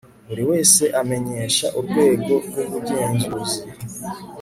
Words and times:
Buri 0.27 0.43
wese 0.51 0.83
amenyesha 1.01 1.65
Urwego 1.79 2.33
rw 2.47 2.55
Ubugenzuzi 2.63 3.61